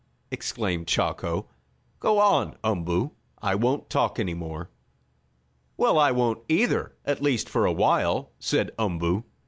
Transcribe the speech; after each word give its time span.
exclaimed 0.31 0.87
Chako. 0.87 1.47
"Go 1.99 2.17
on, 2.17 2.57
Umboo. 2.63 3.11
I 3.39 3.53
won't 3.53 3.87
talk 3.87 4.17
any 4.17 4.33
more." 4.33 4.71
"Well, 5.77 5.99
I 5.99 6.09
won't 6.11 6.43
either 6.49 6.95
at 7.05 7.21
least 7.21 7.47
for 7.47 7.67
a 7.67 7.71
while," 7.71 8.31
said 8.39 8.71
Umboo. 8.79 9.25